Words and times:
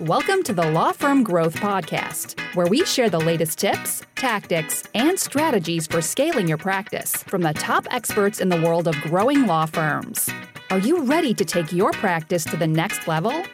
Welcome 0.00 0.42
to 0.44 0.54
the 0.54 0.70
Law 0.70 0.92
Firm 0.92 1.22
Growth 1.22 1.54
Podcast, 1.54 2.40
where 2.56 2.66
we 2.66 2.84
share 2.84 3.10
the 3.10 3.20
latest 3.20 3.58
tips, 3.58 4.02
tactics, 4.16 4.84
and 4.94 5.20
strategies 5.20 5.86
for 5.86 6.00
scaling 6.00 6.48
your 6.48 6.56
practice 6.56 7.14
from 7.24 7.42
the 7.42 7.52
top 7.52 7.86
experts 7.90 8.40
in 8.40 8.48
the 8.48 8.60
world 8.62 8.88
of 8.88 8.96
growing 9.02 9.46
law 9.46 9.66
firms. 9.66 10.30
Are 10.70 10.78
you 10.78 11.04
ready 11.04 11.34
to 11.34 11.44
take 11.44 11.72
your 11.72 11.92
practice 11.92 12.42
to 12.46 12.56
the 12.56 12.66
next 12.66 13.06
level? 13.06 13.44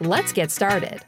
Let's 0.00 0.32
get 0.32 0.52
started. 0.52 1.02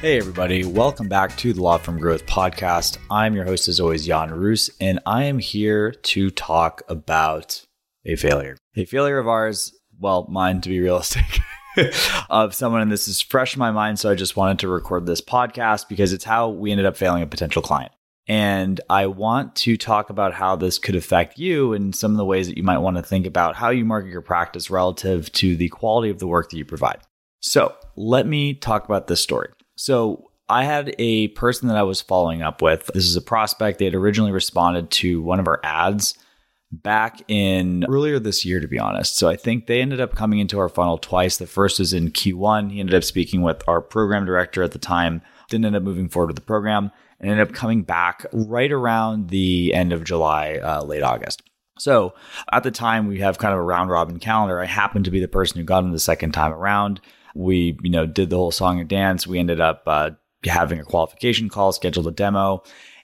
Hey, 0.00 0.18
everybody. 0.18 0.64
Welcome 0.64 1.08
back 1.08 1.36
to 1.38 1.52
the 1.52 1.62
Law 1.62 1.78
Firm 1.78 1.98
Growth 1.98 2.26
Podcast. 2.26 2.98
I'm 3.08 3.34
your 3.34 3.44
host, 3.44 3.68
as 3.68 3.78
always, 3.78 4.04
Jan 4.04 4.32
Roos, 4.32 4.68
and 4.80 4.98
I 5.06 5.24
am 5.24 5.38
here 5.38 5.92
to 5.92 6.28
talk 6.30 6.82
about 6.88 7.64
a 8.04 8.16
failure. 8.16 8.56
A 8.74 8.84
failure 8.84 9.18
of 9.18 9.28
ours, 9.28 9.72
well, 10.02 10.26
mine 10.28 10.60
to 10.60 10.68
be 10.68 10.80
realistic, 10.80 11.40
of 12.30 12.54
someone, 12.54 12.82
and 12.82 12.92
this 12.92 13.08
is 13.08 13.20
fresh 13.20 13.54
in 13.54 13.60
my 13.60 13.70
mind. 13.70 13.98
So 13.98 14.10
I 14.10 14.14
just 14.14 14.36
wanted 14.36 14.58
to 14.58 14.68
record 14.68 15.06
this 15.06 15.20
podcast 15.20 15.88
because 15.88 16.12
it's 16.12 16.24
how 16.24 16.48
we 16.48 16.70
ended 16.70 16.86
up 16.86 16.96
failing 16.96 17.22
a 17.22 17.26
potential 17.26 17.62
client. 17.62 17.92
And 18.28 18.80
I 18.90 19.06
want 19.06 19.56
to 19.56 19.76
talk 19.76 20.10
about 20.10 20.34
how 20.34 20.54
this 20.54 20.78
could 20.78 20.94
affect 20.94 21.38
you 21.38 21.72
and 21.72 21.94
some 21.94 22.12
of 22.12 22.18
the 22.18 22.24
ways 22.24 22.46
that 22.48 22.56
you 22.56 22.62
might 22.62 22.78
want 22.78 22.96
to 22.96 23.02
think 23.02 23.26
about 23.26 23.56
how 23.56 23.70
you 23.70 23.84
market 23.84 24.10
your 24.10 24.20
practice 24.20 24.70
relative 24.70 25.30
to 25.32 25.56
the 25.56 25.68
quality 25.68 26.10
of 26.10 26.18
the 26.18 26.28
work 26.28 26.50
that 26.50 26.56
you 26.56 26.64
provide. 26.64 27.00
So 27.40 27.74
let 27.96 28.26
me 28.26 28.54
talk 28.54 28.84
about 28.84 29.08
this 29.08 29.20
story. 29.20 29.48
So 29.76 30.30
I 30.48 30.64
had 30.64 30.94
a 30.98 31.28
person 31.28 31.68
that 31.68 31.76
I 31.76 31.82
was 31.82 32.00
following 32.00 32.42
up 32.42 32.62
with. 32.62 32.90
This 32.94 33.06
is 33.06 33.16
a 33.16 33.22
prospect. 33.22 33.78
They 33.78 33.86
had 33.86 33.94
originally 33.94 34.32
responded 34.32 34.90
to 34.92 35.20
one 35.20 35.40
of 35.40 35.48
our 35.48 35.60
ads 35.64 36.14
back 36.72 37.22
in 37.28 37.84
earlier 37.88 38.18
this 38.18 38.44
year, 38.44 38.58
to 38.58 38.66
be 38.66 38.78
honest. 38.78 39.16
So 39.16 39.28
I 39.28 39.36
think 39.36 39.66
they 39.66 39.80
ended 39.82 40.00
up 40.00 40.14
coming 40.14 40.38
into 40.38 40.58
our 40.58 40.70
funnel 40.70 40.98
twice. 40.98 41.36
The 41.36 41.46
first 41.46 41.78
was 41.78 41.92
in 41.92 42.10
Q1. 42.10 42.72
He 42.72 42.80
ended 42.80 42.94
up 42.94 43.04
speaking 43.04 43.42
with 43.42 43.62
our 43.68 43.80
program 43.80 44.24
director 44.24 44.62
at 44.62 44.72
the 44.72 44.78
time, 44.78 45.20
didn't 45.48 45.66
end 45.66 45.76
up 45.76 45.82
moving 45.82 46.08
forward 46.08 46.28
with 46.28 46.36
the 46.36 46.42
program, 46.42 46.90
and 47.20 47.30
ended 47.30 47.46
up 47.46 47.54
coming 47.54 47.82
back 47.82 48.24
right 48.32 48.72
around 48.72 49.28
the 49.28 49.74
end 49.74 49.92
of 49.92 50.04
July, 50.04 50.58
uh, 50.62 50.82
late 50.82 51.02
August. 51.02 51.42
So 51.78 52.14
at 52.50 52.62
the 52.62 52.70
time, 52.70 53.06
we 53.06 53.20
have 53.20 53.38
kind 53.38 53.52
of 53.52 53.58
a 53.58 53.64
round 53.64 53.90
robin 53.90 54.18
calendar. 54.18 54.60
I 54.60 54.66
happened 54.66 55.04
to 55.06 55.10
be 55.10 55.20
the 55.20 55.28
person 55.28 55.58
who 55.58 55.64
got 55.64 55.84
him 55.84 55.92
the 55.92 55.98
second 55.98 56.32
time 56.32 56.52
around. 56.52 57.00
We, 57.34 57.78
you 57.82 57.90
know, 57.90 58.06
did 58.06 58.30
the 58.30 58.36
whole 58.36 58.52
song 58.52 58.80
and 58.80 58.88
dance. 58.88 59.26
We 59.26 59.38
ended 59.38 59.60
up 59.60 59.82
uh, 59.86 60.10
having 60.44 60.80
a 60.80 60.84
qualification 60.84 61.48
call, 61.48 61.72
scheduled 61.72 62.06
a 62.06 62.10
demo. 62.10 62.62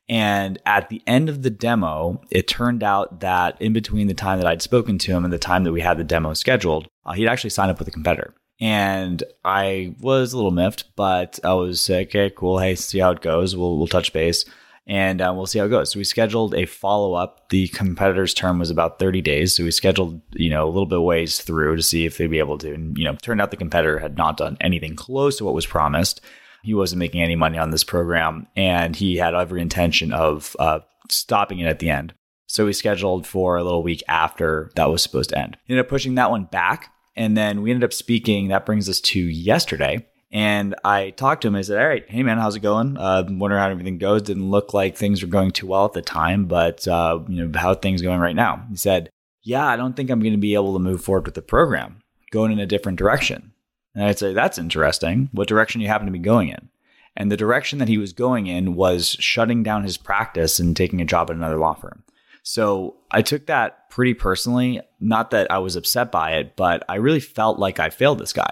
And 0.09 0.59
at 0.65 0.89
the 0.89 1.03
end 1.07 1.29
of 1.29 1.43
the 1.43 1.51
demo, 1.51 2.23
it 2.31 2.49
turned 2.49 2.83
out 2.83 3.21
that 3.21 3.61
in 3.61 3.75
between 3.75 4.07
the 4.07 4.15
time 4.15 4.39
that 4.39 4.47
I'd 4.47 4.63
spoken 4.63 4.97
to 4.99 5.13
him 5.13 5.25
and 5.25 5.33
the 5.33 5.39
time 5.39 5.65
that 5.65 5.73
we 5.73 5.83
had 5.83 5.99
the 5.99 6.05
demo 6.05 6.33
scheduled, 6.33 6.89
uh, 7.05 7.13
he'd 7.13 7.29
actually 7.29 7.51
signed 7.51 7.71
up 7.71 7.79
with 7.79 7.89
a 7.89 7.93
competitor. 7.93 8.35
And 8.61 9.23
I 9.45 9.95
was 10.01 10.33
a 10.33 10.37
little 10.37 10.51
miffed, 10.51 10.97
but 10.97 11.39
I 11.45 11.53
was 11.55 11.89
okay, 11.89 12.31
cool. 12.31 12.59
Hey, 12.59 12.75
see 12.75 12.99
how 12.99 13.11
it 13.11 13.21
goes. 13.21 13.55
We'll, 13.55 13.77
we'll 13.77 13.87
touch 13.87 14.13
base 14.13 14.45
and 14.89 15.21
uh, 15.21 15.33
we'll 15.37 15.47
see 15.47 15.59
how 15.59 15.67
it 15.67 15.71
goes. 15.71 15.93
So 15.93 16.01
we 16.01 16.05
scheduled 16.05 16.55
a 16.55 16.65
follow 16.65 17.13
up. 17.13 17.51
The 17.51 17.69
competitor's 17.69 18.33
term 18.33 18.59
was 18.59 18.71
about 18.71 18.99
30 18.99 19.21
days. 19.21 19.55
So 19.55 19.65
we 19.65 19.71
scheduled, 19.71 20.23
you 20.33 20.49
know, 20.49 20.65
a 20.65 20.71
little 20.71 20.87
bit 20.87 21.03
ways 21.03 21.41
through 21.41 21.77
to 21.77 21.83
see 21.83 22.07
if 22.07 22.17
they'd 22.17 22.27
be 22.27 22.39
able 22.39 22.57
to. 22.59 22.73
And, 22.73 22.97
you 22.97 23.05
know, 23.05 23.15
turned 23.15 23.43
out 23.43 23.51
the 23.51 23.59
competitor 23.59 23.99
had 23.99 24.17
not 24.17 24.39
done 24.39 24.57
anything 24.63 24.97
close 24.97 25.37
to 25.37 25.45
what 25.45 25.55
was 25.55 25.67
promised. 25.67 26.23
He 26.63 26.75
wasn't 26.75 26.99
making 26.99 27.23
any 27.23 27.37
money 27.37 27.59
on 27.59 27.71
this 27.71 27.85
program 27.85 28.47
and 28.57 28.97
he 28.97 29.17
had 29.17 29.35
every 29.35 29.63
intention 29.63 30.13
of 30.13 30.57
uh, 30.59 30.81
stopping 31.09 31.61
it 31.61 31.67
at 31.67 31.79
the 31.79 31.91
end. 31.91 32.15
So 32.47 32.67
we 32.67 32.73
scheduled 32.73 33.27
for 33.27 33.57
a 33.57 33.65
little 33.65 33.83
week 33.83 34.03
after 34.09 34.71
that 34.75 34.91
was 34.91 35.03
supposed 35.03 35.31
to 35.31 35.39
end. 35.39 35.59
He 35.65 35.75
ended 35.75 35.85
up 35.85 35.91
pushing 35.91 36.15
that 36.15 36.31
one 36.31 36.45
back. 36.45 36.93
And 37.15 37.37
then 37.37 37.63
we 37.63 37.71
ended 37.71 37.85
up 37.85 37.93
speaking. 37.93 38.49
That 38.49 38.65
brings 38.65 38.89
us 38.89 39.01
to 39.01 39.21
yesterday. 39.21 40.07
And 40.31 40.75
I 40.85 41.11
talked 41.11 41.43
to 41.43 41.49
him. 41.49 41.57
I 41.57 41.63
said, 41.63 41.81
"All 41.81 41.89
right, 41.89 42.05
hey 42.09 42.23
man, 42.23 42.39
how's 42.39 42.55
it 42.55 42.61
going? 42.61 42.97
Uh, 42.97 43.25
wondering 43.29 43.61
how 43.61 43.71
everything 43.71 43.99
goes. 43.99 44.23
Didn't 44.23 44.51
look 44.51 44.75
like 44.75 44.95
things 44.95 45.23
were 45.23 45.29
going 45.29 45.51
too 45.53 45.67
well 45.67 45.87
at 45.87 45.95
the 45.95 46.03
time, 46.03 46.45
but 46.45 46.87
uh, 46.87 47.21
you 47.29 47.47
know 47.47 47.59
how 47.59 47.75
things 47.75 48.03
going 48.03 48.21
right 48.21 48.37
now." 48.37 48.63
He 48.69 48.77
said, 48.77 49.09
"Yeah, 49.43 49.67
I 49.67 49.77
don't 49.77 49.97
think 49.97 50.11
I'm 50.11 50.21
going 50.21 50.33
to 50.35 50.39
be 50.39 50.55
able 50.55 50.75
to 50.75 50.79
move 50.79 51.03
forward 51.03 51.25
with 51.25 51.35
the 51.35 51.43
program, 51.43 52.03
going 52.31 52.53
in 52.53 52.59
a 52.59 52.67
different 52.67 52.99
direction." 52.99 53.53
And 53.95 54.05
I'd 54.05 54.19
say, 54.19 54.33
"That's 54.33 54.59
interesting. 54.59 55.29
What 55.33 55.49
direction 55.49 55.81
you 55.81 55.89
happen 55.89 56.07
to 56.07 56.13
be 56.13 56.19
going 56.19 56.49
in?" 56.49 56.69
And 57.17 57.33
the 57.33 57.37
direction 57.37 57.79
that 57.81 57.89
he 57.89 57.99
was 57.99 58.13
going 58.13 58.47
in 58.47 58.75
was 58.75 59.17
shutting 59.19 59.63
down 59.63 59.83
his 59.83 59.97
practice 59.97 60.61
and 60.61 60.77
taking 60.77 61.01
a 61.01 61.05
job 61.05 61.31
at 61.31 61.37
another 61.37 61.59
law 61.59 61.75
firm. 61.75 62.05
So 62.45 62.97
I 63.11 63.23
took 63.23 63.47
that 63.47 63.91
pretty 63.91 64.15
personally. 64.15 64.81
Not 65.01 65.33
that 65.33 65.51
I 65.51 65.59
was 65.59 65.77
upset 65.77 66.13
by 66.13 66.37
it, 66.37 66.57
but 66.57 66.85
I 66.89 66.95
really 66.95 67.21
felt 67.21 67.59
like 67.59 67.81
I 67.81 67.91
failed 67.91 68.19
this 68.19 68.33
guy 68.33 68.51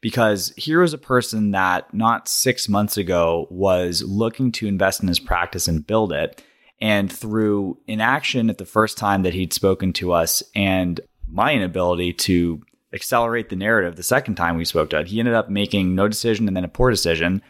because 0.00 0.52
here 0.56 0.80
was 0.80 0.94
a 0.94 0.98
person 0.98 1.50
that 1.52 1.92
not 1.92 2.28
six 2.28 2.68
months 2.68 2.96
ago 2.96 3.46
was 3.50 4.02
looking 4.02 4.52
to 4.52 4.66
invest 4.66 5.02
in 5.02 5.08
his 5.08 5.20
practice 5.20 5.68
and 5.68 5.86
build 5.86 6.12
it. 6.12 6.42
And 6.80 7.12
through 7.12 7.78
inaction 7.86 8.48
at 8.50 8.58
the 8.58 8.64
first 8.64 8.96
time 8.96 9.22
that 9.22 9.34
he'd 9.34 9.52
spoken 9.52 9.92
to 9.94 10.12
us 10.12 10.42
and 10.54 11.00
my 11.28 11.52
inability 11.52 12.12
to 12.14 12.62
accelerate 12.92 13.48
the 13.48 13.56
narrative 13.56 13.96
the 13.96 14.02
second 14.02 14.34
time 14.34 14.56
we 14.56 14.64
spoke 14.64 14.90
to 14.90 15.00
it, 15.00 15.08
he 15.08 15.18
ended 15.18 15.34
up 15.34 15.50
making 15.50 15.94
no 15.94 16.08
decision 16.08 16.48
and 16.48 16.56
then 16.56 16.64
a 16.64 16.68
poor 16.68 16.90
decision. 16.90 17.42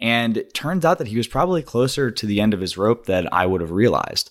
And 0.00 0.36
it 0.36 0.54
turns 0.54 0.84
out 0.84 0.98
that 0.98 1.08
he 1.08 1.16
was 1.16 1.26
probably 1.26 1.62
closer 1.62 2.10
to 2.10 2.26
the 2.26 2.40
end 2.40 2.54
of 2.54 2.60
his 2.60 2.76
rope 2.76 3.06
than 3.06 3.28
I 3.32 3.46
would 3.46 3.60
have 3.60 3.70
realized. 3.70 4.30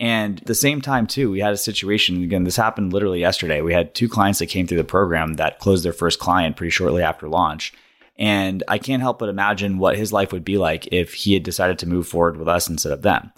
And 0.00 0.38
the 0.38 0.54
same 0.54 0.80
time, 0.80 1.06
too, 1.06 1.30
we 1.30 1.40
had 1.40 1.52
a 1.52 1.58
situation. 1.58 2.22
Again, 2.24 2.44
this 2.44 2.56
happened 2.56 2.92
literally 2.92 3.20
yesterday. 3.20 3.60
We 3.60 3.72
had 3.72 3.94
two 3.94 4.08
clients 4.08 4.40
that 4.40 4.46
came 4.46 4.66
through 4.66 4.78
the 4.78 4.84
program 4.84 5.34
that 5.34 5.60
closed 5.60 5.84
their 5.84 5.92
first 5.92 6.18
client 6.18 6.56
pretty 6.56 6.70
shortly 6.70 7.02
after 7.02 7.28
launch. 7.28 7.72
And 8.18 8.64
I 8.68 8.78
can't 8.78 9.02
help 9.02 9.18
but 9.18 9.28
imagine 9.28 9.78
what 9.78 9.96
his 9.96 10.12
life 10.12 10.32
would 10.32 10.44
be 10.44 10.58
like 10.58 10.88
if 10.92 11.14
he 11.14 11.34
had 11.34 11.42
decided 11.42 11.78
to 11.78 11.88
move 11.88 12.08
forward 12.08 12.36
with 12.36 12.48
us 12.48 12.68
instead 12.68 12.92
of 12.92 13.02
them. 13.02 13.32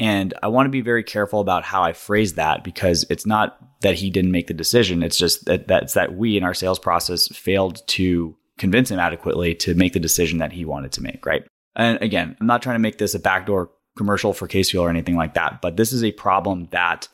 And 0.00 0.32
I 0.42 0.48
want 0.48 0.64
to 0.64 0.70
be 0.70 0.80
very 0.80 1.04
careful 1.04 1.40
about 1.40 1.62
how 1.62 1.82
I 1.82 1.92
phrase 1.92 2.34
that 2.34 2.64
because 2.64 3.04
it's 3.10 3.26
not 3.26 3.58
that 3.82 3.96
he 3.96 4.08
didn't 4.08 4.32
make 4.32 4.46
the 4.46 4.54
decision. 4.54 5.02
It's 5.02 5.18
just 5.18 5.44
that 5.44 5.68
that's 5.68 5.92
that 5.92 6.16
we 6.16 6.38
in 6.38 6.42
our 6.42 6.54
sales 6.54 6.78
process 6.78 7.28
failed 7.28 7.86
to 7.88 8.34
convince 8.56 8.90
him 8.90 8.98
adequately 8.98 9.54
to 9.56 9.74
make 9.74 9.92
the 9.92 10.00
decision 10.00 10.38
that 10.38 10.52
he 10.52 10.64
wanted 10.64 10.92
to 10.92 11.02
make, 11.02 11.26
right? 11.26 11.44
And 11.76 12.00
again, 12.00 12.34
I'm 12.40 12.46
not 12.46 12.62
trying 12.62 12.76
to 12.76 12.80
make 12.80 12.96
this 12.96 13.14
a 13.14 13.18
backdoor 13.18 13.70
commercial 13.96 14.32
for 14.32 14.48
Casefuel 14.48 14.82
or 14.82 14.90
anything 14.90 15.16
like 15.16 15.34
that. 15.34 15.60
But 15.60 15.76
this 15.76 15.92
is 15.92 16.02
a 16.02 16.12
problem 16.12 16.68
that 16.70 17.08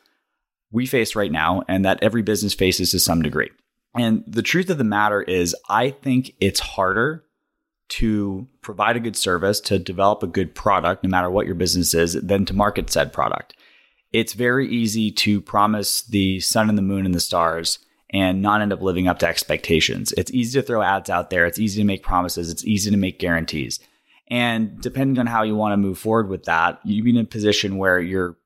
we 0.71 0.87
face 0.87 1.17
right 1.17 1.33
now 1.33 1.65
and 1.67 1.85
that 1.85 1.99
every 2.03 2.23
business 2.23 2.55
faces 2.55 2.93
to 2.93 3.01
some 3.01 3.21
degree. 3.21 3.51
And 3.99 4.23
the 4.29 4.43
truth 4.43 4.71
of 4.71 4.79
the 4.79 4.85
matter 4.85 5.23
is, 5.23 5.57
I 5.69 5.91
think 5.91 6.35
it's 6.41 6.61
harder 6.61 7.25
to 7.89 8.49
provide 8.63 8.97
a 8.97 9.01
good 9.01 9.17
service, 9.17 9.61
to 9.61 9.79
develop 9.79 10.23
a 10.23 10.29
good 10.29 10.55
product, 10.55 11.05
no 11.05 11.11
matter 11.11 11.31
what 11.31 11.47
your 11.47 11.55
business 11.55 11.95
is, 11.95 12.15
than 12.15 12.45
to 12.47 12.55
market 12.55 12.91
said 12.91 13.13
product. 13.13 13.55
It's 14.13 14.33
very 14.33 14.69
easy 14.69 15.11
to 15.13 15.41
promise 15.41 16.03
the 16.03 16.41
sun 16.41 16.69
and 16.69 16.79
the 16.79 16.83
moon 16.83 17.07
and 17.07 17.15
the 17.15 17.21
stars 17.21 17.79
and 18.11 18.41
not 18.41 18.61
end 18.61 18.73
up 18.73 18.81
living 18.81 19.09
up 19.09 19.19
to 19.19 19.27
expectations. 19.27 20.13
It's 20.17 20.31
easy 20.31 20.61
to 20.61 20.67
throw 20.67 20.83
ads 20.83 21.11
out 21.11 21.31
there. 21.31 21.45
It's 21.45 21.59
easy 21.59 21.81
to 21.81 21.87
make 21.87 22.03
promises. 22.03 22.51
It's 22.51 22.65
easy 22.65 22.91
to 22.91 22.97
make 22.97 23.19
guarantees. 23.19 23.81
And 24.29 24.81
depending 24.81 25.19
on 25.19 25.27
how 25.27 25.43
you 25.43 25.55
want 25.55 25.73
to 25.73 25.77
move 25.77 25.99
forward 25.99 26.29
with 26.29 26.45
that, 26.45 26.81
you'd 26.85 27.05
be 27.05 27.11
in 27.11 27.19
a 27.19 27.25
position 27.25 27.79
where 27.79 28.01
your 28.01 28.37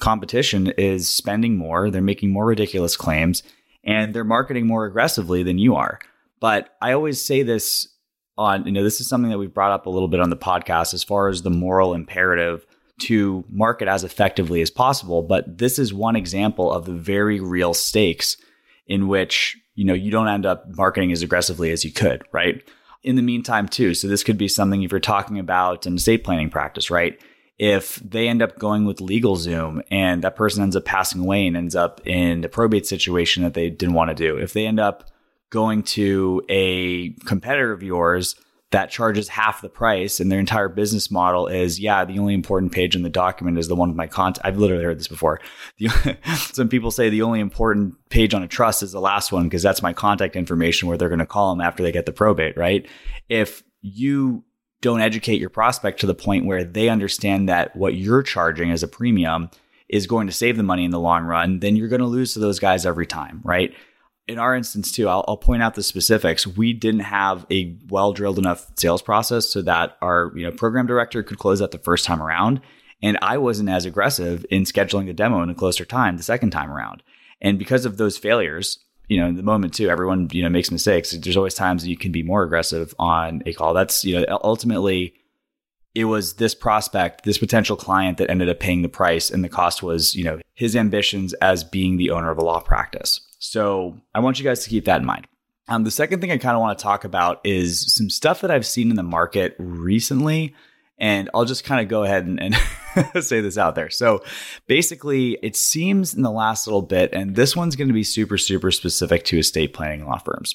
competition 0.00 0.68
is 0.78 1.08
spending 1.08 1.56
more, 1.56 1.90
they're 1.90 2.02
making 2.02 2.30
more 2.30 2.46
ridiculous 2.46 2.96
claims, 2.96 3.42
and 3.84 4.14
they're 4.14 4.24
marketing 4.24 4.66
more 4.66 4.86
aggressively 4.86 5.42
than 5.42 5.58
you 5.58 5.76
are. 5.76 6.00
But 6.40 6.74
I 6.80 6.92
always 6.92 7.22
say 7.22 7.42
this 7.42 7.88
on, 8.36 8.66
you 8.66 8.72
know, 8.72 8.82
this 8.82 9.00
is 9.00 9.08
something 9.08 9.30
that 9.30 9.38
we've 9.38 9.54
brought 9.54 9.72
up 9.72 9.86
a 9.86 9.90
little 9.90 10.08
bit 10.08 10.20
on 10.20 10.30
the 10.30 10.36
podcast 10.36 10.94
as 10.94 11.04
far 11.04 11.28
as 11.28 11.42
the 11.42 11.50
moral 11.50 11.94
imperative 11.94 12.66
to 13.00 13.44
market 13.48 13.88
as 13.88 14.04
effectively 14.04 14.60
as 14.62 14.70
possible. 14.70 15.22
But 15.22 15.58
this 15.58 15.78
is 15.78 15.92
one 15.92 16.16
example 16.16 16.72
of 16.72 16.84
the 16.84 16.92
very 16.92 17.40
real 17.40 17.74
stakes 17.74 18.36
in 18.86 19.08
which, 19.08 19.56
you 19.74 19.84
know, 19.84 19.94
you 19.94 20.10
don't 20.10 20.28
end 20.28 20.46
up 20.46 20.64
marketing 20.76 21.12
as 21.12 21.22
aggressively 21.22 21.70
as 21.70 21.84
you 21.84 21.92
could, 21.92 22.22
right? 22.32 22.62
in 23.04 23.16
the 23.16 23.22
meantime 23.22 23.68
too. 23.68 23.94
So 23.94 24.08
this 24.08 24.24
could 24.24 24.38
be 24.38 24.48
something 24.48 24.82
if 24.82 24.90
you're 24.90 24.98
talking 24.98 25.38
about 25.38 25.86
an 25.86 25.96
estate 25.96 26.24
planning 26.24 26.50
practice, 26.50 26.90
right? 26.90 27.20
If 27.58 27.96
they 27.96 28.26
end 28.26 28.42
up 28.42 28.58
going 28.58 28.84
with 28.84 28.98
LegalZoom 28.98 29.82
and 29.90 30.24
that 30.24 30.34
person 30.34 30.62
ends 30.62 30.74
up 30.74 30.84
passing 30.84 31.20
away 31.20 31.46
and 31.46 31.56
ends 31.56 31.76
up 31.76 32.04
in 32.04 32.42
a 32.42 32.48
probate 32.48 32.86
situation 32.86 33.44
that 33.44 33.54
they 33.54 33.70
didn't 33.70 33.94
want 33.94 34.08
to 34.08 34.14
do, 34.14 34.36
if 34.38 34.54
they 34.54 34.66
end 34.66 34.80
up 34.80 35.10
going 35.50 35.82
to 35.82 36.42
a 36.48 37.10
competitor 37.26 37.72
of 37.72 37.82
yours 37.82 38.34
that 38.74 38.90
charges 38.90 39.28
half 39.28 39.62
the 39.62 39.68
price 39.68 40.18
and 40.18 40.32
their 40.32 40.40
entire 40.40 40.68
business 40.68 41.08
model 41.08 41.46
is 41.46 41.78
yeah 41.78 42.04
the 42.04 42.18
only 42.18 42.34
important 42.34 42.72
page 42.72 42.96
in 42.96 43.02
the 43.02 43.08
document 43.08 43.56
is 43.56 43.68
the 43.68 43.76
one 43.76 43.88
with 43.88 43.96
my 43.96 44.08
contact. 44.08 44.44
I've 44.44 44.58
literally 44.58 44.82
heard 44.82 44.98
this 44.98 45.06
before. 45.06 45.40
Some 46.34 46.68
people 46.68 46.90
say 46.90 47.08
the 47.08 47.22
only 47.22 47.38
important 47.38 47.94
page 48.08 48.34
on 48.34 48.42
a 48.42 48.48
trust 48.48 48.82
is 48.82 48.90
the 48.90 49.00
last 49.00 49.30
one 49.30 49.44
because 49.44 49.62
that's 49.62 49.80
my 49.80 49.92
contact 49.92 50.34
information 50.34 50.88
where 50.88 50.98
they're 50.98 51.08
going 51.08 51.20
to 51.20 51.26
call 51.26 51.54
them 51.54 51.64
after 51.64 51.84
they 51.84 51.92
get 51.92 52.04
the 52.04 52.12
probate 52.12 52.56
right? 52.56 52.88
If 53.28 53.62
you 53.80 54.42
don't 54.80 55.00
educate 55.00 55.40
your 55.40 55.50
prospect 55.50 56.00
to 56.00 56.06
the 56.06 56.14
point 56.14 56.44
where 56.44 56.64
they 56.64 56.88
understand 56.88 57.48
that 57.48 57.74
what 57.76 57.94
you're 57.94 58.22
charging 58.22 58.70
as 58.70 58.82
a 58.82 58.88
premium 58.88 59.50
is 59.88 60.06
going 60.06 60.26
to 60.26 60.32
save 60.32 60.56
the 60.56 60.62
money 60.62 60.84
in 60.84 60.90
the 60.90 61.00
long 61.00 61.24
run 61.24 61.60
then 61.60 61.76
you're 61.76 61.88
going 61.88 62.00
to 62.00 62.06
lose 62.06 62.34
to 62.34 62.38
those 62.38 62.58
guys 62.58 62.84
every 62.84 63.06
time 63.06 63.40
right 63.44 63.72
in 64.26 64.38
our 64.38 64.54
instance 64.54 64.90
too, 64.90 65.08
I'll, 65.08 65.24
I'll, 65.28 65.36
point 65.36 65.62
out 65.62 65.74
the 65.74 65.82
specifics. 65.82 66.46
We 66.46 66.72
didn't 66.72 67.00
have 67.00 67.46
a 67.50 67.76
well 67.88 68.12
drilled 68.12 68.38
enough 68.38 68.66
sales 68.76 69.02
process 69.02 69.48
so 69.48 69.62
that 69.62 69.96
our 70.00 70.32
you 70.34 70.44
know 70.44 70.50
program 70.50 70.86
director 70.86 71.22
could 71.22 71.38
close 71.38 71.58
that 71.58 71.72
the 71.72 71.78
first 71.78 72.04
time 72.04 72.22
around, 72.22 72.60
and 73.02 73.18
I 73.20 73.38
wasn't 73.38 73.68
as 73.68 73.84
aggressive 73.84 74.46
in 74.50 74.64
scheduling 74.64 75.06
the 75.06 75.12
demo 75.12 75.42
in 75.42 75.50
a 75.50 75.54
closer 75.54 75.84
time 75.84 76.16
the 76.16 76.22
second 76.22 76.50
time 76.50 76.70
around. 76.70 77.02
And 77.40 77.58
because 77.58 77.84
of 77.84 77.98
those 77.98 78.16
failures, 78.16 78.78
you 79.08 79.20
know, 79.20 79.26
in 79.26 79.36
the 79.36 79.42
moment 79.42 79.74
too, 79.74 79.90
everyone 79.90 80.28
you 80.32 80.42
know 80.42 80.48
makes 80.48 80.70
mistakes. 80.70 81.10
There's 81.10 81.36
always 81.36 81.54
times 81.54 81.86
you 81.86 81.96
can 81.96 82.12
be 82.12 82.22
more 82.22 82.42
aggressive 82.42 82.94
on 82.98 83.42
a 83.46 83.52
call. 83.52 83.74
That's 83.74 84.04
you 84.04 84.20
know 84.20 84.38
ultimately. 84.42 85.14
It 85.94 86.06
was 86.06 86.34
this 86.34 86.56
prospect, 86.56 87.22
this 87.22 87.38
potential 87.38 87.76
client 87.76 88.18
that 88.18 88.28
ended 88.28 88.48
up 88.48 88.58
paying 88.58 88.82
the 88.82 88.88
price, 88.88 89.30
and 89.30 89.44
the 89.44 89.48
cost 89.48 89.80
was, 89.80 90.12
you 90.16 90.24
know, 90.24 90.40
his 90.54 90.74
ambitions 90.74 91.34
as 91.34 91.62
being 91.62 91.98
the 91.98 92.10
owner 92.10 92.32
of 92.32 92.38
a 92.38 92.42
law 92.42 92.58
practice. 92.58 93.20
So 93.44 94.00
I 94.14 94.20
want 94.20 94.38
you 94.38 94.44
guys 94.44 94.64
to 94.64 94.70
keep 94.70 94.86
that 94.86 95.00
in 95.00 95.06
mind. 95.06 95.26
Um, 95.68 95.84
the 95.84 95.90
second 95.90 96.20
thing 96.20 96.30
I 96.30 96.38
kind 96.38 96.56
of 96.56 96.60
want 96.60 96.78
to 96.78 96.82
talk 96.82 97.04
about 97.04 97.40
is 97.44 97.94
some 97.94 98.08
stuff 98.08 98.40
that 98.40 98.50
I've 98.50 98.66
seen 98.66 98.88
in 98.90 98.96
the 98.96 99.02
market 99.02 99.54
recently. 99.58 100.54
And 100.96 101.28
I'll 101.34 101.44
just 101.44 101.64
kind 101.64 101.82
of 101.82 101.88
go 101.88 102.04
ahead 102.04 102.24
and, 102.24 102.40
and 102.40 102.56
say 103.24 103.40
this 103.40 103.58
out 103.58 103.74
there. 103.74 103.90
So 103.90 104.22
basically, 104.66 105.38
it 105.42 105.56
seems 105.56 106.14
in 106.14 106.22
the 106.22 106.30
last 106.30 106.66
little 106.66 106.82
bit, 106.82 107.12
and 107.12 107.34
this 107.34 107.56
one's 107.56 107.76
going 107.76 107.88
to 107.88 107.94
be 107.94 108.04
super, 108.04 108.38
super 108.38 108.70
specific 108.70 109.24
to 109.24 109.38
estate 109.38 109.74
planning 109.74 110.06
law 110.06 110.18
firms. 110.18 110.54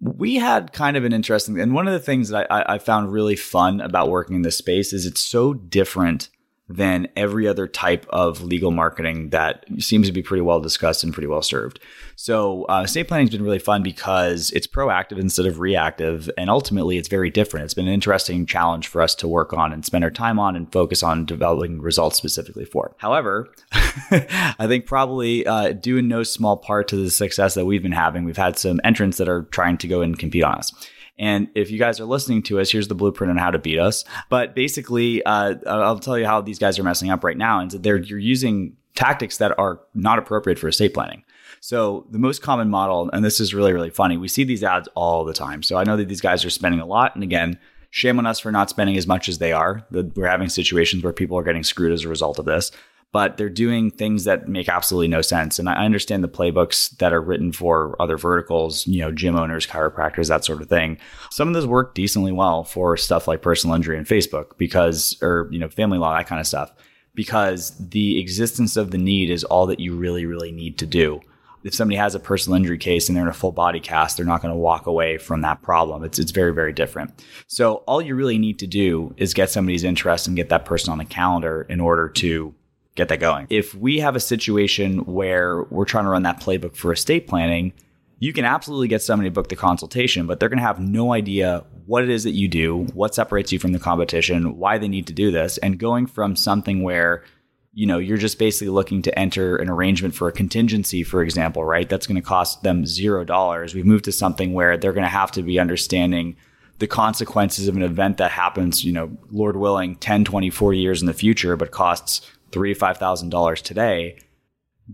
We 0.00 0.36
had 0.36 0.72
kind 0.72 0.96
of 0.96 1.04
an 1.04 1.12
interesting, 1.12 1.60
and 1.60 1.74
one 1.74 1.86
of 1.86 1.92
the 1.92 2.00
things 2.00 2.30
that 2.30 2.50
I, 2.50 2.74
I 2.74 2.78
found 2.78 3.12
really 3.12 3.36
fun 3.36 3.82
about 3.82 4.08
working 4.08 4.36
in 4.36 4.42
this 4.42 4.56
space 4.56 4.94
is 4.94 5.04
it's 5.04 5.22
so 5.22 5.52
different 5.52 6.30
than 6.70 7.08
every 7.16 7.48
other 7.48 7.66
type 7.66 8.06
of 8.10 8.42
legal 8.42 8.70
marketing 8.70 9.30
that 9.30 9.64
seems 9.78 10.06
to 10.06 10.12
be 10.12 10.22
pretty 10.22 10.40
well 10.40 10.60
discussed 10.60 11.02
and 11.02 11.12
pretty 11.12 11.26
well 11.26 11.42
served. 11.42 11.80
So, 12.14 12.64
uh, 12.68 12.82
estate 12.84 13.08
planning 13.08 13.26
has 13.26 13.34
been 13.34 13.42
really 13.42 13.58
fun 13.58 13.82
because 13.82 14.50
it's 14.52 14.68
proactive 14.68 15.18
instead 15.18 15.46
of 15.46 15.58
reactive, 15.58 16.30
and 16.38 16.48
ultimately 16.48 16.96
it's 16.96 17.08
very 17.08 17.28
different. 17.28 17.64
It's 17.64 17.74
been 17.74 17.88
an 17.88 17.94
interesting 17.94 18.46
challenge 18.46 18.86
for 18.86 19.02
us 19.02 19.16
to 19.16 19.26
work 19.26 19.52
on 19.52 19.72
and 19.72 19.84
spend 19.84 20.04
our 20.04 20.10
time 20.10 20.38
on 20.38 20.54
and 20.54 20.70
focus 20.70 21.02
on 21.02 21.24
developing 21.24 21.80
results 21.80 22.16
specifically 22.16 22.64
for. 22.64 22.94
However, 22.98 23.48
I 23.72 24.66
think 24.68 24.86
probably 24.86 25.44
uh, 25.46 25.72
due 25.72 25.96
in 25.96 26.06
no 26.06 26.22
small 26.22 26.56
part 26.56 26.86
to 26.88 26.96
the 26.96 27.10
success 27.10 27.54
that 27.54 27.66
we've 27.66 27.82
been 27.82 27.90
having, 27.90 28.24
we've 28.24 28.36
had 28.36 28.58
some 28.58 28.80
entrants 28.84 29.18
that 29.18 29.28
are 29.28 29.42
trying 29.44 29.78
to 29.78 29.88
go 29.88 30.02
and 30.02 30.16
compete 30.16 30.44
on 30.44 30.54
us. 30.54 30.72
And 31.20 31.48
if 31.54 31.70
you 31.70 31.78
guys 31.78 32.00
are 32.00 32.06
listening 32.06 32.42
to 32.44 32.58
us, 32.58 32.72
here's 32.72 32.88
the 32.88 32.94
blueprint 32.94 33.30
on 33.30 33.36
how 33.36 33.50
to 33.50 33.58
beat 33.58 33.78
us. 33.78 34.04
But 34.30 34.54
basically, 34.54 35.22
uh, 35.24 35.56
I'll 35.66 35.98
tell 35.98 36.18
you 36.18 36.26
how 36.26 36.40
these 36.40 36.58
guys 36.58 36.78
are 36.78 36.82
messing 36.82 37.10
up 37.10 37.22
right 37.22 37.36
now. 37.36 37.60
And 37.60 37.70
they're 37.70 37.98
you're 37.98 38.18
using 38.18 38.76
tactics 38.94 39.36
that 39.36 39.56
are 39.58 39.80
not 39.94 40.18
appropriate 40.18 40.58
for 40.58 40.66
estate 40.66 40.94
planning. 40.94 41.22
So 41.60 42.06
the 42.10 42.18
most 42.18 42.40
common 42.40 42.70
model, 42.70 43.10
and 43.12 43.22
this 43.22 43.38
is 43.38 43.54
really 43.54 43.74
really 43.74 43.90
funny, 43.90 44.16
we 44.16 44.28
see 44.28 44.44
these 44.44 44.64
ads 44.64 44.88
all 44.96 45.24
the 45.24 45.34
time. 45.34 45.62
So 45.62 45.76
I 45.76 45.84
know 45.84 45.96
that 45.98 46.08
these 46.08 46.22
guys 46.22 46.44
are 46.44 46.50
spending 46.50 46.80
a 46.80 46.86
lot, 46.86 47.14
and 47.14 47.22
again. 47.22 47.58
Shame 47.92 48.20
on 48.20 48.26
us 48.26 48.38
for 48.38 48.52
not 48.52 48.70
spending 48.70 48.96
as 48.96 49.08
much 49.08 49.28
as 49.28 49.38
they 49.38 49.50
are. 49.50 49.84
We're 49.90 50.28
having 50.28 50.48
situations 50.48 51.02
where 51.02 51.12
people 51.12 51.36
are 51.36 51.42
getting 51.42 51.64
screwed 51.64 51.90
as 51.90 52.04
a 52.04 52.08
result 52.08 52.38
of 52.38 52.44
this 52.44 52.70
but 53.12 53.36
they're 53.36 53.48
doing 53.48 53.90
things 53.90 54.24
that 54.24 54.48
make 54.48 54.68
absolutely 54.68 55.08
no 55.08 55.20
sense. 55.20 55.58
And 55.58 55.68
I 55.68 55.84
understand 55.84 56.22
the 56.22 56.28
playbooks 56.28 56.96
that 56.98 57.12
are 57.12 57.20
written 57.20 57.52
for 57.52 58.00
other 58.00 58.16
verticals, 58.16 58.86
you 58.86 59.00
know, 59.00 59.10
gym 59.10 59.36
owners, 59.36 59.66
chiropractors, 59.66 60.28
that 60.28 60.44
sort 60.44 60.62
of 60.62 60.68
thing. 60.68 60.96
Some 61.30 61.48
of 61.48 61.54
those 61.54 61.66
work 61.66 61.94
decently 61.94 62.32
well 62.32 62.62
for 62.62 62.96
stuff 62.96 63.26
like 63.26 63.42
personal 63.42 63.74
injury 63.74 63.98
and 63.98 64.06
Facebook 64.06 64.56
because, 64.58 65.16
or, 65.22 65.48
you 65.50 65.58
know, 65.58 65.68
family 65.68 65.98
law, 65.98 66.16
that 66.16 66.28
kind 66.28 66.40
of 66.40 66.46
stuff, 66.46 66.72
because 67.14 67.76
the 67.78 68.20
existence 68.20 68.76
of 68.76 68.92
the 68.92 68.98
need 68.98 69.30
is 69.30 69.42
all 69.42 69.66
that 69.66 69.80
you 69.80 69.96
really, 69.96 70.24
really 70.24 70.52
need 70.52 70.78
to 70.78 70.86
do. 70.86 71.20
If 71.62 71.74
somebody 71.74 71.96
has 71.96 72.14
a 72.14 72.20
personal 72.20 72.56
injury 72.56 72.78
case 72.78 73.08
and 73.08 73.16
they're 73.16 73.24
in 73.24 73.28
a 73.28 73.34
full 73.34 73.52
body 73.52 73.80
cast, 73.80 74.16
they're 74.16 74.24
not 74.24 74.40
going 74.40 74.54
to 74.54 74.58
walk 74.58 74.86
away 74.86 75.18
from 75.18 75.42
that 75.42 75.60
problem. 75.60 76.04
It's, 76.04 76.18
it's 76.18 76.30
very, 76.30 76.54
very 76.54 76.72
different. 76.72 77.12
So 77.48 77.76
all 77.86 78.00
you 78.00 78.14
really 78.14 78.38
need 78.38 78.58
to 78.60 78.66
do 78.66 79.14
is 79.18 79.34
get 79.34 79.50
somebody's 79.50 79.84
interest 79.84 80.26
and 80.26 80.36
get 80.36 80.48
that 80.48 80.64
person 80.64 80.90
on 80.90 80.98
the 80.98 81.04
calendar 81.04 81.66
in 81.68 81.80
order 81.80 82.08
to 82.08 82.54
get 82.94 83.08
that 83.08 83.20
going. 83.20 83.46
If 83.50 83.74
we 83.74 84.00
have 84.00 84.16
a 84.16 84.20
situation 84.20 84.98
where 85.04 85.62
we're 85.64 85.84
trying 85.84 86.04
to 86.04 86.10
run 86.10 86.24
that 86.24 86.40
playbook 86.40 86.76
for 86.76 86.92
estate 86.92 87.26
planning, 87.26 87.72
you 88.18 88.32
can 88.34 88.44
absolutely 88.44 88.88
get 88.88 89.02
somebody 89.02 89.30
to 89.30 89.34
book 89.34 89.48
the 89.48 89.56
consultation, 89.56 90.26
but 90.26 90.38
they're 90.38 90.50
going 90.50 90.58
to 90.58 90.64
have 90.64 90.78
no 90.78 91.12
idea 91.12 91.64
what 91.86 92.04
it 92.04 92.10
is 92.10 92.24
that 92.24 92.32
you 92.32 92.48
do, 92.48 92.84
what 92.92 93.14
separates 93.14 93.50
you 93.50 93.58
from 93.58 93.72
the 93.72 93.78
competition, 93.78 94.58
why 94.58 94.76
they 94.76 94.88
need 94.88 95.06
to 95.06 95.12
do 95.12 95.30
this, 95.30 95.56
and 95.58 95.78
going 95.78 96.06
from 96.06 96.36
something 96.36 96.82
where 96.82 97.24
you 97.72 97.86
know 97.86 97.98
you're 97.98 98.18
just 98.18 98.38
basically 98.38 98.68
looking 98.68 99.00
to 99.02 99.16
enter 99.18 99.56
an 99.56 99.70
arrangement 99.70 100.14
for 100.14 100.28
a 100.28 100.32
contingency 100.32 101.02
for 101.02 101.22
example 101.22 101.64
right 101.64 101.88
that's 101.88 102.06
going 102.06 102.16
to 102.16 102.22
cost 102.22 102.62
them 102.62 102.84
zero 102.84 103.24
dollars 103.24 103.74
we've 103.74 103.86
moved 103.86 104.04
to 104.04 104.12
something 104.12 104.52
where 104.52 104.76
they're 104.76 104.92
going 104.92 105.04
to 105.04 105.08
have 105.08 105.30
to 105.30 105.42
be 105.42 105.58
understanding 105.58 106.36
the 106.78 106.88
consequences 106.88 107.68
of 107.68 107.76
an 107.76 107.82
event 107.82 108.16
that 108.16 108.32
happens 108.32 108.84
you 108.84 108.92
know 108.92 109.16
lord 109.30 109.56
willing 109.56 109.94
10 109.96 110.24
20 110.24 110.50
40 110.50 110.78
years 110.78 111.00
in 111.00 111.06
the 111.06 111.14
future 111.14 111.54
but 111.56 111.70
costs 111.70 112.28
three 112.52 112.74
five 112.74 112.98
thousand 112.98 113.30
dollars 113.30 113.62
today 113.62 114.18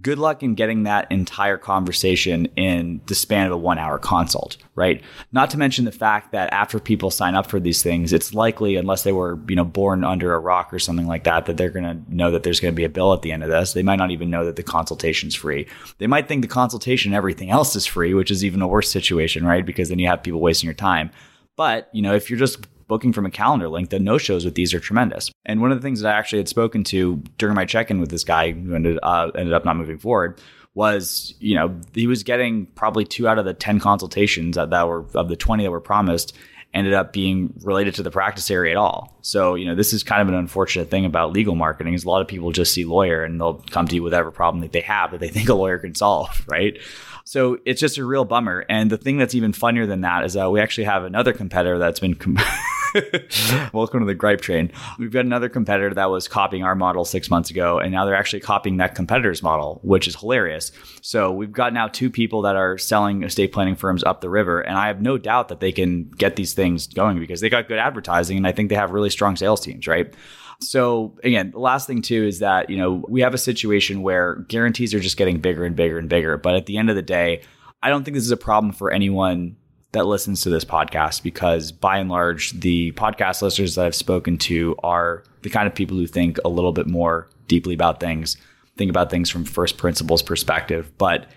good 0.03 0.19
luck 0.19 0.43
in 0.43 0.55
getting 0.55 0.82
that 0.82 1.11
entire 1.11 1.56
conversation 1.56 2.47
in 2.56 3.00
the 3.06 3.14
span 3.14 3.47
of 3.47 3.53
a 3.53 3.56
one 3.56 3.79
hour 3.79 3.99
consult 3.99 4.56
right? 4.75 5.03
Not 5.32 5.50
to 5.50 5.58
mention 5.58 5.87
the 5.87 5.93
fact 5.93 6.32
that 6.32 6.53
after 6.53 6.79
people 6.79 7.11
sign 7.11 7.35
up 7.35 7.47
for 7.47 7.58
these 7.58 7.82
things 7.82 8.12
it's 8.12 8.35
likely 8.35 8.76
unless 8.76 9.03
they 9.03 9.12
were 9.12 9.38
you 9.49 9.56
know 9.56 9.64
born 9.64 10.05
under 10.05 10.35
a 10.35 10.38
rock 10.38 10.73
or 10.73 10.79
something 10.79 11.06
like 11.06 11.25
that 11.25 11.47
that 11.47 11.56
they're 11.56 11.70
going 11.70 11.85
to 11.85 12.14
know 12.14 12.31
that 12.31 12.43
there's 12.43 12.61
going 12.61 12.73
to 12.73 12.76
be 12.76 12.85
a 12.85 12.88
bill 12.88 13.12
at 13.12 13.23
the 13.23 13.32
end 13.32 13.43
of 13.43 13.49
this. 13.49 13.73
They 13.73 13.82
might 13.82 13.97
not 13.97 14.11
even 14.11 14.31
know 14.31 14.44
that 14.44 14.56
the 14.56 14.62
consultation's 14.62 15.35
free. 15.35 15.67
They 15.99 16.06
might 16.06 16.29
think 16.29 16.43
the 16.43 16.49
consultation 16.49 17.12
and 17.12 17.17
everything 17.17 17.50
else 17.50 17.75
is 17.75 17.87
free 17.87 18.14
which 18.14 18.31
is 18.31 18.44
even 18.44 18.62
a 18.62 18.69
worse 18.69 18.91
situation 18.91 19.44
right? 19.44 19.64
Because 19.64 19.88
then 19.88 19.99
you 19.99 20.08
have 20.08 20.23
people 20.23 20.41
wasting 20.41 20.69
your 20.69 20.75
time. 20.75 21.11
But 21.56 21.88
you 21.93 22.03
know 22.03 22.14
if 22.14 22.29
you're 22.29 22.38
just 22.38 22.67
booking 22.88 23.12
from 23.12 23.26
a 23.26 23.30
calendar 23.30 23.68
link, 23.68 23.90
the 23.90 23.98
no 23.98 24.18
shows 24.18 24.44
with 24.44 24.54
these 24.54 24.74
are 24.74 24.80
tremendous. 24.80 25.30
And 25.44 25.60
one 25.60 25.72
of 25.72 25.78
the 25.78 25.82
things 25.82 26.00
that 26.00 26.14
I 26.14 26.18
actually 26.18 26.38
had 26.38 26.48
spoken 26.48 26.84
to 26.84 27.22
during 27.38 27.54
my 27.54 27.64
check 27.64 27.90
in 27.90 28.00
with 28.00 28.10
this 28.10 28.24
guy 28.24 28.52
who 28.52 28.74
ended, 28.74 28.98
uh, 29.02 29.30
ended 29.34 29.54
up 29.54 29.64
not 29.64 29.76
moving 29.76 29.98
forward 29.98 30.40
was, 30.74 31.34
you 31.40 31.54
know, 31.54 31.80
he 31.94 32.06
was 32.06 32.22
getting 32.22 32.66
probably 32.66 33.04
two 33.04 33.26
out 33.26 33.38
of 33.38 33.44
the 33.44 33.54
10 33.54 33.80
consultations 33.80 34.56
that, 34.56 34.70
that 34.70 34.86
were 34.86 35.06
of 35.14 35.28
the 35.28 35.36
20 35.36 35.64
that 35.64 35.70
were 35.70 35.80
promised 35.80 36.36
ended 36.76 36.92
up 36.92 37.10
being 37.10 37.54
related 37.62 37.94
to 37.94 38.02
the 38.02 38.10
practice 38.10 38.50
area 38.50 38.72
at 38.72 38.76
all. 38.76 39.16
So, 39.22 39.54
you 39.54 39.64
know, 39.64 39.74
this 39.74 39.94
is 39.94 40.02
kind 40.02 40.20
of 40.20 40.28
an 40.28 40.34
unfortunate 40.34 40.90
thing 40.90 41.06
about 41.06 41.32
legal 41.32 41.54
marketing 41.54 41.94
is 41.94 42.04
a 42.04 42.08
lot 42.08 42.20
of 42.20 42.28
people 42.28 42.52
just 42.52 42.74
see 42.74 42.84
lawyer 42.84 43.24
and 43.24 43.40
they'll 43.40 43.64
come 43.70 43.88
to 43.88 43.94
you 43.94 44.02
with 44.02 44.12
whatever 44.12 44.30
problem 44.30 44.60
that 44.60 44.72
they 44.72 44.82
have 44.82 45.12
that 45.12 45.20
they 45.20 45.28
think 45.30 45.48
a 45.48 45.54
lawyer 45.54 45.78
can 45.78 45.94
solve, 45.94 46.44
right? 46.46 46.78
So 47.24 47.58
it's 47.64 47.80
just 47.80 47.96
a 47.96 48.04
real 48.04 48.26
bummer. 48.26 48.66
And 48.68 48.90
the 48.90 48.98
thing 48.98 49.16
that's 49.16 49.34
even 49.34 49.52
funnier 49.52 49.86
than 49.86 50.02
that 50.02 50.24
is 50.24 50.34
that 50.34 50.50
we 50.50 50.60
actually 50.60 50.84
have 50.84 51.05
another 51.05 51.32
competitor 51.32 51.78
that's 51.78 51.98
been 51.98 52.14
com- 52.14 52.38
Welcome 53.72 54.00
to 54.00 54.06
the 54.06 54.15
gripe 54.15 54.41
train. 54.41 54.70
We've 54.98 55.10
got 55.10 55.24
another 55.24 55.48
competitor 55.48 55.94
that 55.94 56.10
was 56.10 56.29
copying 56.29 56.62
our 56.65 56.74
model 56.74 57.05
six 57.05 57.31
months 57.31 57.50
ago, 57.50 57.79
and 57.79 57.93
now 57.93 58.05
they're 58.05 58.15
actually 58.15 58.41
copying 58.41 58.79
that 58.79 58.94
competitor's 58.94 59.43
model, 59.43 59.81
which 59.82 60.08
is 60.08 60.17
hilarious. 60.17 60.72
So 61.03 61.31
we've 61.32 61.53
got 61.53 61.72
now 61.72 61.88
two 61.88 62.10
people 62.10 62.43
that 62.43 62.56
are 62.56 62.79
selling 62.79 63.22
estate 63.22 63.53
planning 63.53 63.76
firms 63.76 64.05
up 64.05 64.20
the 64.20 64.31
river, 64.31 64.60
and 64.60 64.79
I 64.79 64.86
have 64.88 65.00
no 65.00 65.19
doubt 65.19 65.48
that 65.48 65.60
they 65.60 65.72
can 65.72 66.10
get 66.10 66.36
these 66.36 66.55
things 66.55 66.86
going 66.86 67.19
because 67.19 67.41
they 67.41 67.50
got 67.50 67.69
good 67.69 67.79
advertising, 67.79 68.36
and 68.36 68.46
I 68.46 68.53
think 68.53 68.69
they 68.69 68.76
have 68.76 68.93
really 68.93 69.10
strong 69.10 69.36
sales 69.36 69.60
teams, 69.60 69.86
right? 69.86 70.12
So 70.60 71.19
again, 71.22 71.50
the 71.50 71.58
last 71.58 71.86
thing 71.86 72.00
too 72.00 72.24
is 72.24 72.38
that, 72.38 72.70
you 72.70 72.79
know, 72.79 73.05
we 73.08 73.20
have 73.20 73.34
a 73.34 73.38
situation 73.38 74.03
where 74.03 74.36
guarantees 74.48 74.94
are 74.94 75.00
just 75.00 75.19
getting 75.19 75.38
bigger 75.38 75.65
and 75.65 75.76
bigger 75.76 75.98
and 75.98 76.08
bigger. 76.08 76.38
But 76.38 76.55
at 76.55 76.65
the 76.65 76.79
end 76.79 76.88
of 76.88 76.96
the 76.96 77.03
day, 77.03 77.43
I 77.82 77.91
don't 77.91 78.05
think 78.05 78.15
this 78.15 78.24
is 78.24 78.31
a 78.31 78.38
problem 78.38 78.72
for 78.72 78.91
anyone 78.91 79.56
that 79.96 80.06
listens 80.06 80.43
to 80.43 80.50
this 80.50 80.65
podcast 80.65 81.22
because 81.22 81.72
by 81.72 81.98
and 81.98 82.10
large, 82.10 82.53
the 82.53 82.93
podcast 82.93 83.41
listeners 83.41 83.74
that 83.74 83.86
I've 83.86 83.94
spoken 83.94 84.36
to 84.38 84.76
are 84.82 85.24
the 85.43 85.48
kind 85.48 85.67
of 85.67 85.74
people 85.74 85.96
who 85.96 86.06
think 86.06 86.38
a 86.44 86.48
little 86.48 86.72
bit 86.72 86.86
more 86.86 87.29
deeply 87.48 87.72
about 87.72 87.98
things, 87.98 88.36
think 88.76 88.91
about 88.91 89.10
things 89.10 89.31
from 89.31 89.44
first 89.44 89.79
principles 89.79 90.22
perspective. 90.22 90.93
But 90.98 91.31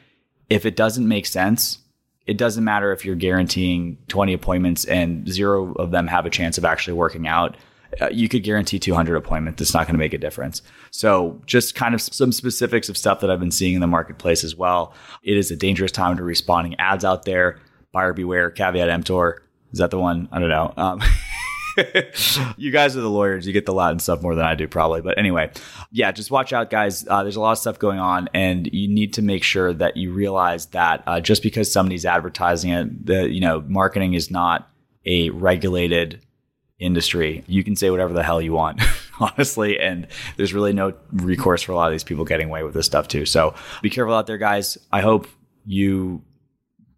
if 0.50 0.66
it 0.66 0.76
doesn't 0.76 1.08
make 1.08 1.26
sense, 1.26 1.80
it 2.28 2.38
doesn't 2.38 2.64
matter 2.64 2.92
if 2.92 3.06
you're 3.06 3.16
guaranteeing 3.16 3.98
20 4.10 4.34
appointments 4.34 4.84
and 4.86 5.28
zero 5.28 5.74
of 5.74 5.92
them 5.92 6.08
have 6.08 6.26
a 6.26 6.30
chance 6.30 6.58
of 6.58 6.66
actually 6.66 6.94
working 6.94 7.28
out. 7.28 7.56
Uh, 8.02 8.10
you 8.12 8.28
could 8.28 8.44
guarantee 8.44 8.78
200 8.78 9.16
appointments. 9.16 9.62
It's 9.62 9.74
not 9.74 9.88
going 9.88 9.96
to 9.96 10.00
make 10.00 10.14
a 10.14 10.18
difference. 10.18 10.62
So, 10.92 11.42
just 11.48 11.74
kind 11.74 11.96
of 11.96 12.02
some 12.02 12.32
specifics 12.32 12.88
of 12.88 12.98
stuff 12.98 13.22
that 13.22 13.32
I've 13.32 13.40
been 13.40 13.50
seeing 13.50 13.74
in 13.74 13.82
the 13.82 13.88
marketplace 13.88 14.44
as 14.44 14.56
well. 14.56 14.94
It 15.24 15.38
is 15.38 15.50
a 15.50 15.56
dangerous 15.56 15.92
time 15.92 16.18
to 16.18 16.24
responding 16.24 16.76
ads 16.78 17.04
out 17.04 17.26
there 17.26 17.60
buyer 17.92 18.14
beware, 18.14 18.52
caveat 18.52 18.90
emptor. 18.90 19.44
Is 19.72 19.80
that 19.80 19.92
the 19.92 20.00
one? 20.00 20.28
I 20.32 20.40
don't 20.40 20.50
know. 20.50 20.74
Um, 20.78 21.02
you 22.58 22.72
guys 22.72 22.98
are 22.98 23.02
the 23.02 23.10
lawyers. 23.10 23.46
You 23.46 23.54
get 23.54 23.66
the 23.66 23.74
Latin 23.74 24.00
stuff 24.00 24.22
more 24.22 24.36
than 24.36 24.46
I 24.46 24.56
do, 24.56 24.68
probably. 24.68 25.02
But 25.02 25.18
anyway, 25.18 25.52
yeah, 25.92 26.12
just 26.12 26.32
watch 26.32 26.54
out, 26.54 26.70
guys. 26.70 27.08
Uh, 27.08 27.24
there's 27.24 27.36
a 27.36 27.42
lot 27.42 27.52
of 27.52 27.58
stuff 27.60 27.80
going 27.80 28.00
on, 28.00 28.30
and 28.34 28.68
you 28.74 28.88
need 28.88 29.14
to 29.14 29.22
make 29.22 29.44
sure 29.44 29.74
that 29.74 29.98
you 29.98 30.12
realize 30.12 30.68
that 30.68 31.04
uh, 31.08 31.20
just 31.20 31.44
because 31.44 31.72
somebody's 31.72 32.06
advertising 32.06 32.72
it, 32.72 33.06
the 33.06 33.30
you 33.30 33.42
know, 33.42 33.62
marketing 33.62 34.14
is 34.14 34.32
not 34.32 34.70
a 35.06 35.30
regulated 35.30 36.22
industry. 36.80 37.44
You 37.48 37.64
can 37.64 37.76
say 37.76 37.90
whatever 37.90 38.14
the 38.14 38.24
hell 38.24 38.42
you 38.42 38.54
want, 38.54 38.82
honestly, 39.20 39.80
and 39.80 40.08
there's 40.38 40.54
really 40.54 40.74
no 40.74 40.94
recourse 41.12 41.62
for 41.62 41.72
a 41.74 41.76
lot 41.76 41.88
of 41.88 41.92
these 41.92 42.04
people 42.04 42.26
getting 42.26 42.48
away 42.48 42.64
with 42.64 42.74
this 42.74 42.86
stuff 42.86 43.08
too. 43.08 43.26
So 43.26 43.54
be 43.82 43.90
careful 43.90 44.16
out 44.16 44.28
there, 44.28 44.38
guys. 44.38 44.78
I 44.92 45.02
hope 45.02 45.28
you 45.66 46.24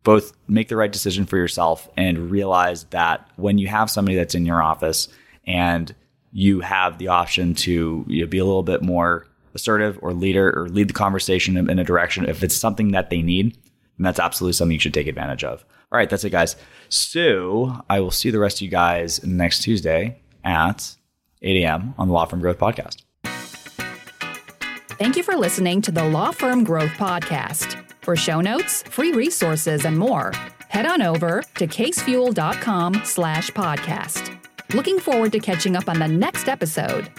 both 0.03 0.34
make 0.48 0.67
the 0.67 0.75
right 0.75 0.91
decision 0.91 1.25
for 1.25 1.38
yourself 1.38 1.89
and 1.96 2.31
realize 2.31 2.86
that 2.86 3.27
when 3.36 3.58
you 3.58 3.67
have 3.67 3.89
somebody 3.89 4.15
that's 4.15 4.36
in 4.36 4.46
your 4.46 4.62
office 4.62 5.08
and 5.46 5.93
you 6.31 6.62
have 6.62 6.98
the 6.98 7.10
option 7.10 7.53
to 7.53 8.05
you 8.08 8.22
know, 8.22 8.27
be 8.27 8.38
a 8.38 8.46
little 8.46 8.63
bit 8.63 8.81
more 8.81 9.27
assertive 9.53 10.00
or 10.01 10.13
leader 10.13 10.51
or 10.58 10.70
lead 10.70 10.88
the 10.88 10.93
conversation 10.93 11.58
in 11.58 11.77
a 11.77 11.84
direction 11.84 12.27
if 12.27 12.41
it's 12.41 12.55
something 12.55 12.91
that 12.91 13.10
they 13.10 13.22
need 13.22 13.58
and 13.98 14.05
that's 14.05 14.20
absolutely 14.20 14.53
something 14.53 14.74
you 14.74 14.79
should 14.79 14.93
take 14.93 15.08
advantage 15.08 15.43
of. 15.43 15.63
All 15.91 15.98
right 15.98 16.10
that's 16.10 16.24
it 16.24 16.29
guys. 16.31 16.55
So 16.89 17.84
i 17.89 18.00
will 18.00 18.12
see 18.12 18.31
the 18.31 18.39
rest 18.39 18.58
of 18.58 18.62
you 18.62 18.70
guys 18.70 19.24
next 19.24 19.62
tuesday 19.62 20.20
at 20.43 20.96
8 21.41 21.63
a.m 21.63 21.93
on 21.98 22.08
the 22.08 22.13
law 22.13 22.25
firm 22.25 22.39
growth 22.39 22.58
podcast. 22.58 23.03
Thank 24.98 25.17
you 25.17 25.24
for 25.24 25.36
listening 25.36 25.81
to 25.81 25.91
the 25.91 26.08
law 26.08 26.31
firm 26.31 26.63
growth 26.63 26.91
podcast 26.91 27.81
for 28.01 28.15
show 28.15 28.41
notes 28.41 28.84
free 28.84 29.12
resources 29.12 29.86
and 29.86 29.98
more 29.98 30.31
head 30.70 30.86
on 30.86 31.01
over 31.01 31.43
to 31.55 31.67
casefuel.com 31.67 33.01
slash 33.03 33.51
podcast. 33.51 34.34
Looking 34.74 35.00
forward 35.00 35.34
to 35.34 35.39
catching 35.39 35.75
up 35.75 35.89
on 35.89 36.00
the 36.00 36.08
next 36.08 36.48
episode 36.48 37.10